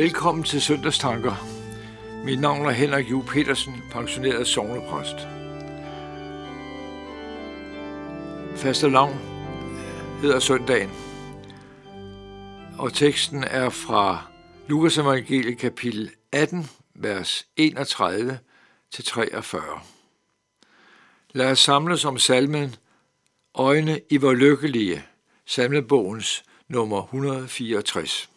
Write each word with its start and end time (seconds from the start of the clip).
Velkommen 0.00 0.44
til 0.44 0.62
Søndagstanker. 0.62 1.34
Mit 2.24 2.40
navn 2.40 2.66
er 2.66 2.70
Henrik 2.70 3.10
Ju 3.10 3.22
Petersen, 3.22 3.74
pensioneret 3.90 4.46
sovnepræst. 4.46 5.16
Faste 8.56 8.88
navn 8.88 9.18
hedder 10.22 10.38
søndagen, 10.38 10.90
og 12.78 12.92
teksten 12.92 13.44
er 13.44 13.68
fra 13.68 14.26
Lukas 14.68 14.98
evangeliet 14.98 15.58
kapitel 15.58 16.10
18, 16.32 16.70
vers 16.94 17.46
31 17.56 18.38
til 18.92 19.04
43. 19.04 19.62
Lad 21.32 21.50
os 21.50 21.58
samles 21.58 22.04
om 22.04 22.18
salmen 22.18 22.74
Øjne 23.54 24.00
i 24.10 24.16
vor 24.16 24.32
lykkelige, 24.32 25.04
salmebogens 25.46 26.44
nummer 26.68 27.02
164. 27.02 28.29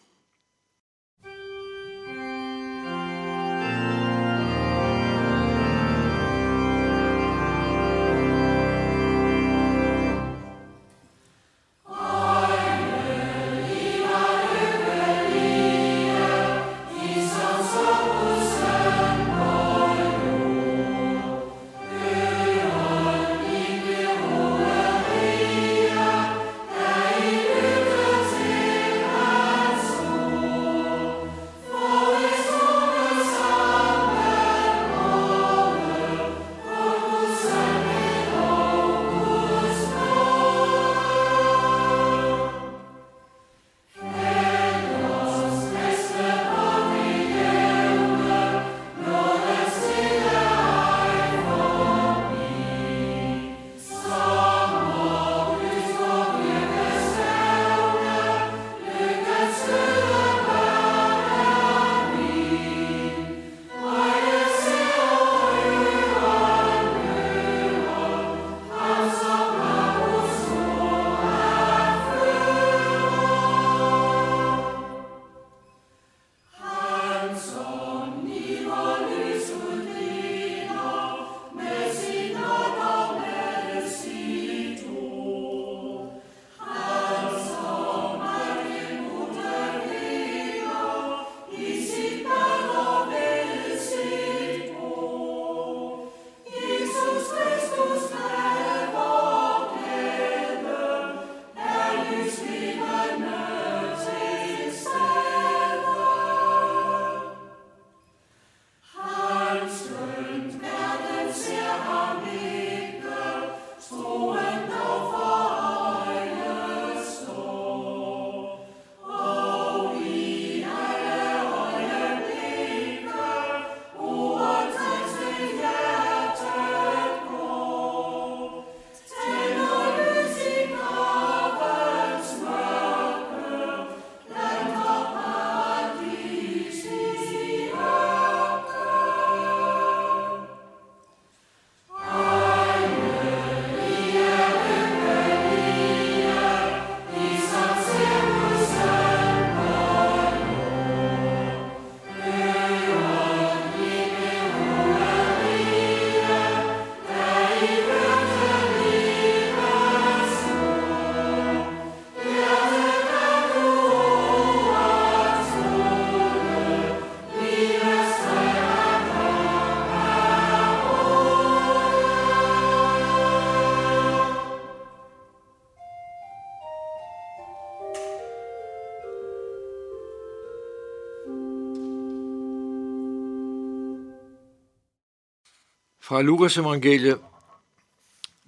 Fra 186.04 186.22
Lukas 186.22 186.56
evangeliet 186.56 187.20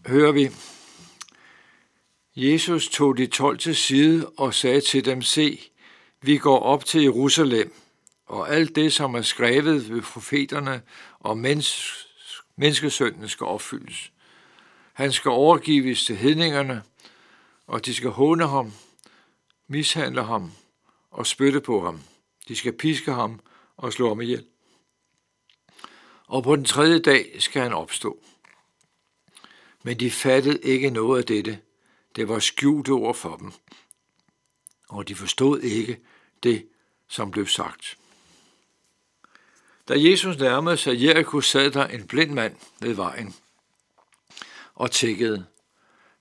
hører 0.06 0.32
vi, 0.32 0.50
Jesus 2.36 2.88
tog 2.88 3.16
de 3.16 3.26
tolv 3.26 3.58
til 3.58 3.76
side 3.76 4.28
og 4.36 4.54
sagde 4.54 4.80
til 4.80 5.04
dem, 5.04 5.22
se, 5.22 5.60
vi 6.22 6.38
går 6.38 6.58
op 6.58 6.84
til 6.84 7.02
Jerusalem, 7.02 7.72
og 8.26 8.54
alt 8.54 8.76
det, 8.76 8.92
som 8.92 9.14
er 9.14 9.22
skrevet 9.22 9.90
ved 9.90 10.02
profeterne 10.02 10.82
og 11.18 11.38
mens, 11.38 11.92
menneskesønnen 12.56 13.28
skal 13.28 13.46
opfyldes. 13.46 14.12
Han 14.92 15.12
skal 15.12 15.30
overgives 15.30 16.04
til 16.04 16.16
hedningerne, 16.16 16.82
og 17.66 17.86
de 17.86 17.94
skal 17.94 18.10
håne 18.10 18.48
ham, 18.48 18.72
mishandle 19.68 20.22
ham 20.22 20.52
og 21.10 21.26
spytte 21.26 21.60
på 21.60 21.84
ham. 21.84 22.00
De 22.48 22.56
skal 22.56 22.72
piske 22.72 23.12
ham 23.12 23.40
og 23.76 23.92
slå 23.92 24.08
ham 24.08 24.20
ihjel 24.20 24.44
og 26.26 26.42
på 26.42 26.56
den 26.56 26.64
tredje 26.64 26.98
dag 26.98 27.36
skal 27.38 27.62
han 27.62 27.72
opstå. 27.72 28.18
Men 29.82 30.00
de 30.00 30.10
fattede 30.10 30.62
ikke 30.62 30.90
noget 30.90 31.18
af 31.18 31.26
dette. 31.26 31.58
Det 32.16 32.28
var 32.28 32.38
skjult 32.38 32.88
ord 32.88 33.14
for 33.14 33.36
dem, 33.36 33.52
og 34.88 35.08
de 35.08 35.14
forstod 35.14 35.60
ikke 35.60 36.00
det, 36.42 36.66
som 37.08 37.30
blev 37.30 37.46
sagt. 37.46 37.98
Da 39.88 39.94
Jesus 39.96 40.38
nærmede 40.38 40.76
sig 40.76 41.02
Jericho, 41.02 41.40
sad 41.40 41.70
der 41.70 41.86
en 41.86 42.06
blind 42.06 42.30
mand 42.30 42.56
ved 42.80 42.94
vejen 42.94 43.34
og 44.74 44.90
tækkede. 44.90 45.46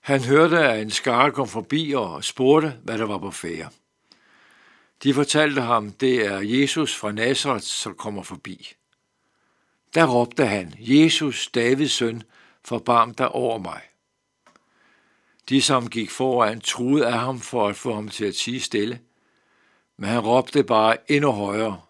Han 0.00 0.24
hørte, 0.24 0.58
at 0.58 0.82
en 0.82 0.90
skare 0.90 1.32
kom 1.32 1.48
forbi 1.48 1.92
og 1.92 2.24
spurgte, 2.24 2.80
hvad 2.82 2.98
der 2.98 3.04
var 3.04 3.18
på 3.18 3.30
færre. 3.30 3.70
De 5.02 5.14
fortalte 5.14 5.60
ham, 5.60 5.92
det 5.92 6.26
er 6.26 6.38
Jesus 6.38 6.96
fra 6.96 7.12
Nazareth, 7.12 7.64
som 7.64 7.94
kommer 7.94 8.22
forbi. 8.22 8.72
Der 9.94 10.06
råbte 10.06 10.46
han, 10.46 10.74
Jesus, 10.78 11.48
Davids 11.54 11.92
søn, 11.92 12.22
forbarm 12.64 13.14
dig 13.14 13.28
over 13.28 13.58
mig. 13.58 13.80
De, 15.48 15.62
som 15.62 15.88
gik 15.88 16.10
foran, 16.10 16.60
troede 16.60 17.06
af 17.06 17.18
ham 17.18 17.40
for 17.40 17.68
at 17.68 17.76
få 17.76 17.94
ham 17.94 18.08
til 18.08 18.24
at 18.24 18.34
sige 18.34 18.60
stille, 18.60 19.00
men 19.96 20.10
han 20.10 20.20
råbte 20.20 20.64
bare 20.64 21.10
endnu 21.10 21.30
højere, 21.32 21.80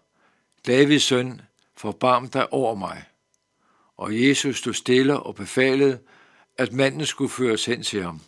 Davids 0.67 1.03
søn, 1.03 1.41
forbarm 1.77 2.29
dig 2.29 2.53
over 2.53 2.75
mig. 2.75 3.03
Og 3.97 4.27
Jesus 4.27 4.57
stod 4.57 4.73
stille 4.73 5.19
og 5.19 5.35
befalede, 5.35 5.99
at 6.57 6.73
manden 6.73 7.05
skulle 7.05 7.29
føres 7.29 7.65
hen 7.65 7.83
til 7.83 8.03
ham. 8.03 8.21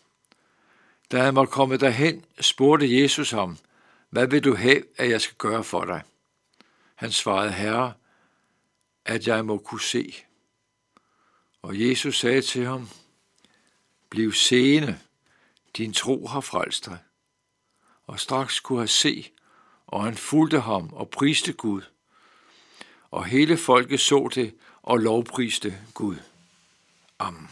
Da 1.12 1.24
han 1.24 1.36
var 1.36 1.46
kommet 1.46 1.82
derhen, 1.82 2.26
spurgte 2.40 3.02
Jesus 3.02 3.32
ham, 3.32 3.58
hvad 4.10 4.28
vil 4.28 4.44
du 4.44 4.56
have, 4.56 4.84
at 4.98 5.10
jeg 5.10 5.22
skal 5.22 5.38
gøre 5.38 5.64
for 5.64 5.86
dig? 5.86 6.02
Han 6.96 7.12
svarede, 7.12 7.52
Herre, 7.52 7.94
at 9.10 9.28
jeg 9.28 9.46
må 9.46 9.58
kunne 9.58 9.82
se. 9.82 10.16
Og 11.62 11.80
Jesus 11.80 12.20
sagde 12.20 12.42
til 12.42 12.66
ham, 12.66 12.90
Bliv 14.10 14.34
seende, 14.34 15.00
din 15.78 15.94
tro 15.94 16.28
har 16.28 16.42
frelst 16.42 16.86
dig. 16.86 16.98
Og 18.08 18.20
straks 18.20 18.60
kunne 18.60 18.80
han 18.80 18.88
se, 18.88 19.32
og 19.88 20.04
han 20.04 20.16
fulgte 20.16 20.60
ham 20.60 20.94
og 20.94 21.10
priste 21.10 21.54
Gud. 21.54 21.82
Og 23.12 23.26
hele 23.26 23.58
folket 23.58 24.00
så 24.00 24.30
det 24.36 24.54
og 24.82 24.98
lovpriste 24.98 25.78
Gud. 25.94 26.16
Amen. 27.20 27.50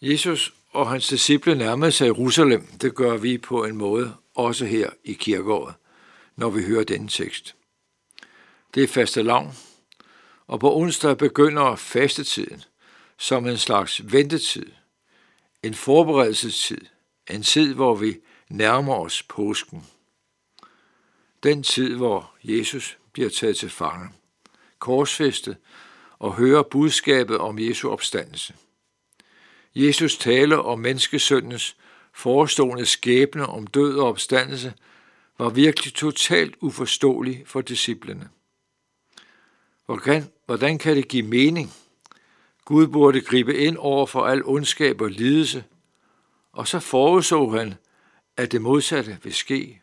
Jesus 0.00 0.54
og 0.70 0.90
hans 0.90 1.08
disciple 1.08 1.54
nærmede 1.54 1.92
sig 1.92 2.06
Jerusalem. 2.06 2.66
Det 2.66 2.94
gør 2.94 3.16
vi 3.16 3.38
på 3.38 3.64
en 3.64 3.76
måde 3.76 4.16
også 4.34 4.64
her 4.64 4.90
i 5.04 5.12
kirkeåret, 5.12 5.74
når 6.36 6.50
vi 6.50 6.62
hører 6.62 6.84
denne 6.84 7.08
tekst. 7.08 7.56
Det 8.74 8.82
er 8.82 8.88
faste 8.88 9.22
lavn, 9.22 9.54
og 10.46 10.60
på 10.60 10.76
onsdag 10.76 11.18
begynder 11.18 11.76
fastetiden 11.76 12.62
som 13.18 13.46
en 13.46 13.58
slags 13.58 14.12
ventetid, 14.12 14.66
en 15.62 15.74
forberedelsestid, 15.74 16.80
en 17.30 17.42
tid, 17.42 17.74
hvor 17.74 17.94
vi 17.94 18.16
nærmer 18.48 18.94
os 18.94 19.22
påsken. 19.22 19.86
Den 21.42 21.62
tid, 21.62 21.96
hvor 21.96 22.34
Jesus 22.44 22.98
bliver 23.12 23.30
taget 23.30 23.56
til 23.56 23.70
fange, 23.70 24.08
korsfæstet 24.78 25.56
og 26.18 26.34
hører 26.34 26.62
budskabet 26.62 27.38
om 27.38 27.58
Jesu 27.58 27.90
opstandelse. 27.90 28.54
Jesus 29.74 30.16
taler 30.16 30.56
om 30.56 30.78
menneskesøndens 30.78 31.76
forestående 32.12 32.86
skæbne 32.86 33.46
om 33.46 33.66
død 33.66 33.98
og 33.98 34.08
opstandelse 34.08 34.74
var 35.38 35.48
virkelig 35.48 35.94
totalt 35.94 36.54
uforståelig 36.60 37.42
for 37.46 37.60
disciplene. 37.60 38.28
Hvordan, 39.86 40.24
hvordan 40.46 40.78
kan 40.78 40.96
det 40.96 41.08
give 41.08 41.26
mening? 41.26 41.72
Gud 42.64 42.86
burde 42.86 43.20
gribe 43.20 43.56
ind 43.56 43.76
over 43.76 44.06
for 44.06 44.26
al 44.26 44.44
ondskab 44.44 45.00
og 45.00 45.10
lidelse, 45.10 45.64
og 46.52 46.68
så 46.68 46.78
forudså 46.78 47.48
han, 47.48 47.74
at 48.36 48.52
det 48.52 48.62
modsatte 48.62 49.18
vil 49.22 49.34
ske. 49.34 49.80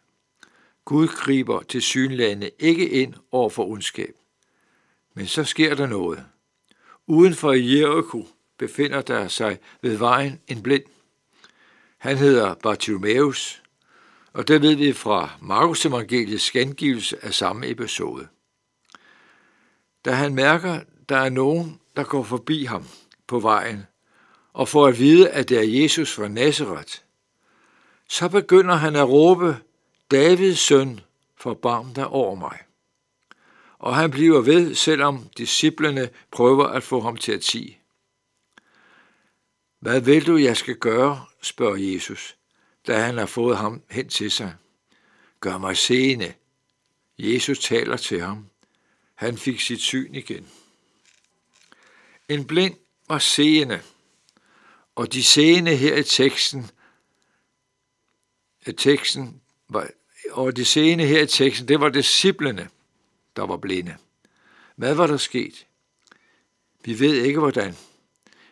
Gud 0.85 1.07
griber 1.07 1.61
til 1.61 1.81
synlande 1.81 2.51
ikke 2.59 2.89
ind 2.89 3.13
over 3.31 3.49
for 3.49 3.65
ondskab. 3.65 4.15
Men 5.13 5.27
så 5.27 5.43
sker 5.43 5.75
der 5.75 5.87
noget. 5.87 6.25
Uden 7.07 7.33
for 7.33 7.51
Jericho 7.51 8.27
befinder 8.57 9.01
der 9.01 9.27
sig 9.27 9.59
ved 9.81 9.97
vejen 9.97 10.41
en 10.47 10.63
blind. 10.63 10.83
Han 11.97 12.17
hedder 12.17 12.53
Bartimaeus, 12.53 13.63
og 14.33 14.47
det 14.47 14.61
ved 14.61 14.75
vi 14.75 14.93
fra 14.93 15.29
Markus 15.41 15.85
evangeliets 15.85 16.51
gengivelse 16.51 17.25
af 17.25 17.33
samme 17.33 17.69
episode. 17.69 18.27
Da 20.05 20.11
han 20.11 20.35
mærker, 20.35 20.79
der 21.09 21.17
er 21.17 21.29
nogen, 21.29 21.79
der 21.95 22.03
går 22.03 22.23
forbi 22.23 22.63
ham 22.63 22.85
på 23.27 23.39
vejen, 23.39 23.85
og 24.53 24.67
får 24.67 24.87
at 24.87 24.99
vide, 24.99 25.29
at 25.29 25.49
det 25.49 25.57
er 25.57 25.81
Jesus 25.81 26.13
fra 26.13 26.27
Nazareth, 26.27 26.93
så 28.07 28.29
begynder 28.29 28.75
han 28.75 28.95
at 28.95 29.09
råbe, 29.09 29.57
Davids 30.11 30.59
søn, 30.59 30.99
forbarm 31.37 31.93
dig 31.93 32.07
over 32.07 32.35
mig. 32.35 32.57
Og 33.79 33.95
han 33.95 34.11
bliver 34.11 34.41
ved, 34.41 34.75
selvom 34.75 35.29
disciplene 35.37 36.09
prøver 36.31 36.67
at 36.67 36.83
få 36.83 37.01
ham 37.01 37.17
til 37.17 37.31
at 37.31 37.43
sige. 37.43 37.79
Hvad 39.79 40.01
vil 40.01 40.27
du, 40.27 40.37
jeg 40.37 40.57
skal 40.57 40.75
gøre, 40.75 41.25
spørger 41.41 41.75
Jesus, 41.93 42.35
da 42.87 42.99
han 42.99 43.17
har 43.17 43.25
fået 43.25 43.57
ham 43.57 43.81
hen 43.89 44.09
til 44.09 44.31
sig. 44.31 44.55
Gør 45.39 45.57
mig 45.57 45.77
seende. 45.77 46.33
Jesus 47.19 47.59
taler 47.59 47.97
til 47.97 48.21
ham. 48.21 48.45
Han 49.19 49.37
fik 49.37 49.61
sit 49.61 49.81
syn 49.81 50.15
igen. 50.15 50.47
En 52.29 52.45
blind 52.45 52.75
var 53.07 53.19
seende, 53.19 53.81
og 54.95 55.13
de 55.13 55.23
seende 55.23 55.75
her 55.75 55.95
i 55.95 56.03
teksten, 56.03 56.71
i 58.67 58.71
teksten 58.71 59.41
var, 59.67 59.89
og 60.31 60.55
de 60.55 60.65
seende 60.65 61.05
her 61.05 61.21
i 61.21 61.27
teksten, 61.27 61.67
det 61.67 61.79
var 61.79 61.89
disciplene, 61.89 62.69
der 63.35 63.45
var 63.45 63.57
blinde. 63.57 63.97
Hvad 64.75 64.93
var 64.93 65.07
der 65.07 65.17
sket? 65.17 65.65
Vi 66.85 66.99
ved 66.99 67.13
ikke 67.13 67.39
hvordan. 67.39 67.75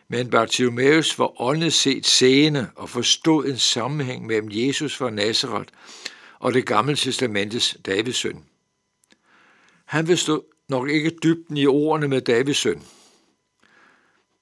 Men 0.08 0.30
Bartimaeus 0.30 1.18
var 1.18 1.40
åndet 1.40 1.72
set 1.72 2.06
seende 2.06 2.70
og 2.76 2.90
forstod 2.90 3.46
en 3.46 3.58
sammenhæng 3.58 4.26
mellem 4.26 4.48
Jesus 4.52 4.96
fra 4.96 5.10
Nazareth 5.10 5.72
og 6.38 6.54
det 6.54 6.66
gamle 6.66 6.96
testamentets 6.96 7.76
Davids 7.86 8.16
søn. 8.16 8.44
Han 9.84 10.06
forstod 10.06 10.42
nok 10.68 10.88
ikke 10.88 11.16
dybden 11.22 11.56
i 11.56 11.66
ordene 11.66 12.08
med 12.08 12.20
Davids 12.20 12.58
søn, 12.58 12.82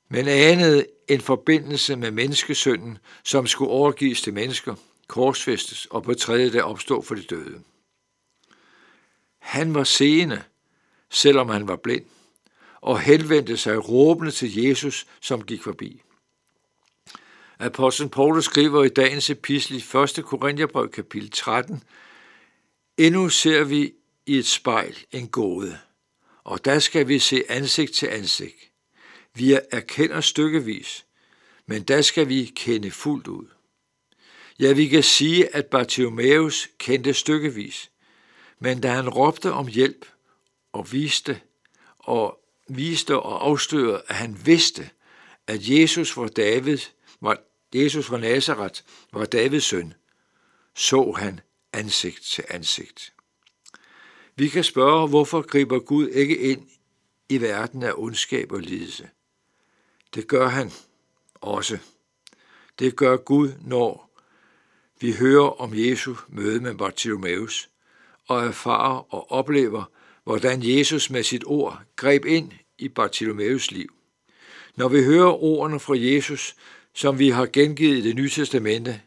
men 0.08 0.28
anede 0.28 0.86
en 1.08 1.20
forbindelse 1.20 1.96
med 1.96 2.10
menneskesønnen, 2.10 2.98
som 3.24 3.46
skulle 3.46 3.70
overgives 3.70 4.22
til 4.22 4.34
mennesker, 4.34 4.74
korsfæstes 5.06 5.86
og 5.86 6.02
på 6.02 6.14
tredje 6.14 6.50
dag 6.50 6.62
opstå 6.62 7.02
for 7.02 7.14
de 7.14 7.22
døde. 7.22 7.60
Han 9.38 9.74
var 9.74 9.84
seende, 9.84 10.42
selvom 11.10 11.48
han 11.48 11.68
var 11.68 11.76
blind 11.76 12.04
og 12.80 13.00
henvendte 13.00 13.56
sig 13.56 13.88
råbende 13.88 14.30
til 14.30 14.62
Jesus, 14.62 15.06
som 15.20 15.42
gik 15.42 15.62
forbi. 15.62 16.02
Apostlen 17.58 18.10
Paulus 18.10 18.44
skriver 18.44 18.84
i 18.84 18.88
dagens 18.88 19.30
epistel 19.30 19.76
i 19.76 19.98
1. 20.18 20.24
Korintherbrev 20.24 20.90
kapitel 20.90 21.30
13, 21.30 21.82
Endnu 22.98 23.28
ser 23.28 23.64
vi 23.64 23.92
i 24.26 24.38
et 24.38 24.46
spejl 24.46 24.96
en 25.12 25.28
gåde, 25.28 25.78
og 26.46 26.64
der 26.64 26.78
skal 26.78 27.08
vi 27.08 27.18
se 27.18 27.44
ansigt 27.48 27.92
til 27.92 28.06
ansigt. 28.06 28.70
Vi 29.34 29.58
erkender 29.72 30.20
stykkevis, 30.20 31.06
men 31.66 31.82
der 31.82 32.02
skal 32.02 32.28
vi 32.28 32.52
kende 32.56 32.90
fuldt 32.90 33.26
ud. 33.26 33.46
Ja, 34.58 34.72
vi 34.72 34.86
kan 34.88 35.02
sige, 35.02 35.54
at 35.56 35.66
Bartimaeus 35.66 36.68
kendte 36.78 37.14
stykkevis, 37.14 37.90
men 38.58 38.80
da 38.80 38.88
han 38.88 39.08
råbte 39.08 39.52
om 39.52 39.66
hjælp 39.66 40.06
og 40.72 40.92
viste 40.92 41.40
og 41.98 42.40
viste 42.68 43.18
og 43.18 43.46
afslørede, 43.46 44.02
at 44.08 44.14
han 44.14 44.38
vidste, 44.44 44.90
at 45.46 45.68
Jesus 45.68 46.16
var 46.16 46.28
David, 46.28 46.78
var 47.20 47.38
Jesus 47.74 48.06
fra 48.06 48.18
Nazareth 48.18 48.80
var 49.12 49.24
Davids 49.24 49.64
søn, 49.64 49.94
så 50.74 51.12
han 51.12 51.40
ansigt 51.72 52.22
til 52.22 52.44
ansigt. 52.48 53.12
Vi 54.38 54.48
kan 54.48 54.64
spørge, 54.64 55.08
hvorfor 55.08 55.42
griber 55.42 55.78
Gud 55.78 56.08
ikke 56.08 56.38
ind 56.38 56.68
i 57.28 57.40
verden 57.40 57.82
af 57.82 57.92
ondskab 57.96 58.52
og 58.52 58.60
lidelse? 58.60 59.08
Det 60.14 60.28
gør 60.28 60.48
han 60.48 60.70
også. 61.34 61.78
Det 62.78 62.96
gør 62.96 63.16
Gud, 63.16 63.52
når 63.64 64.10
vi 65.00 65.12
hører 65.12 65.60
om 65.60 65.70
Jesu 65.74 66.14
møde 66.28 66.60
med 66.60 66.74
Bartimaeus 66.74 67.68
og 68.28 68.46
erfarer 68.46 69.14
og 69.14 69.32
oplever, 69.32 69.84
hvordan 70.24 70.60
Jesus 70.62 71.10
med 71.10 71.22
sit 71.22 71.42
ord 71.46 71.82
greb 71.96 72.24
ind 72.24 72.52
i 72.78 72.88
Bartimaeus 72.88 73.70
liv. 73.70 73.94
Når 74.76 74.88
vi 74.88 75.04
hører 75.04 75.42
ordene 75.42 75.80
fra 75.80 75.94
Jesus, 75.98 76.56
som 76.94 77.18
vi 77.18 77.30
har 77.30 77.46
gengivet 77.46 77.98
i 77.98 78.00
det 78.00 78.16
nye 78.16 78.30
testamente, 78.30 79.00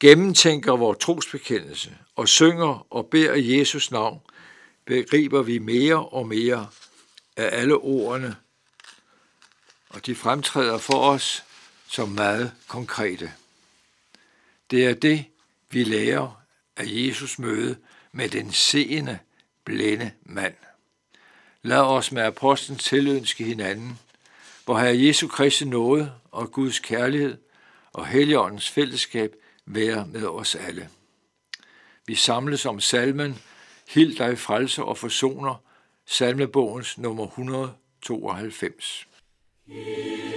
gennemtænker 0.00 0.76
vores 0.76 0.98
trosbekendelse 0.98 1.96
og 2.16 2.28
synger 2.28 2.86
og 2.90 3.06
beder 3.06 3.34
i 3.34 3.58
Jesus 3.58 3.90
navn, 3.90 4.20
begriber 4.84 5.42
vi 5.42 5.58
mere 5.58 6.08
og 6.08 6.28
mere 6.28 6.68
af 7.36 7.60
alle 7.60 7.76
ordene, 7.76 8.36
og 9.88 10.06
de 10.06 10.14
fremtræder 10.14 10.78
for 10.78 10.98
os 10.98 11.44
som 11.88 12.08
meget 12.08 12.52
konkrete. 12.68 13.32
Det 14.70 14.86
er 14.86 14.94
det, 14.94 15.24
vi 15.70 15.84
lærer 15.84 16.42
af 16.76 16.84
Jesus 16.86 17.38
møde 17.38 17.76
med 18.12 18.28
den 18.28 18.52
seende, 18.52 19.18
blinde 19.64 20.12
mand. 20.22 20.54
Lad 21.62 21.78
os 21.78 22.12
med 22.12 22.22
apostlen 22.22 22.78
tilønske 22.78 23.44
hinanden, 23.44 23.98
hvor 24.64 24.78
Herre 24.78 24.98
Jesu 24.98 25.28
Kristi 25.28 25.64
nåde 25.64 26.12
og 26.30 26.52
Guds 26.52 26.78
kærlighed 26.78 27.38
og 27.92 28.06
Helligåndens 28.06 28.70
fællesskab 28.70 29.34
være 29.66 30.06
med 30.06 30.26
os 30.26 30.54
alle. 30.54 30.88
Vi 32.06 32.14
samles 32.14 32.66
om 32.66 32.80
salmen 32.80 33.42
Hild 33.88 34.16
dig 34.16 34.38
frelser 34.38 34.82
og 34.82 34.98
forsoner, 34.98 35.54
salmebogens 36.06 36.98
nummer 36.98 37.26
192. 37.26 39.08
Yeah. 39.70 40.33